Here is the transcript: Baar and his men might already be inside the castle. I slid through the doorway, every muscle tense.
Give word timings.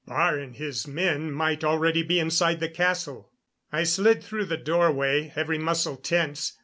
Baar 0.07 0.39
and 0.43 0.55
his 0.55 0.87
men 0.87 1.31
might 1.31 1.63
already 1.63 2.01
be 2.01 2.19
inside 2.19 2.59
the 2.59 2.67
castle. 2.67 3.29
I 3.71 3.83
slid 3.83 4.23
through 4.23 4.45
the 4.45 4.57
doorway, 4.57 5.31
every 5.35 5.59
muscle 5.59 5.95
tense. 5.95 6.57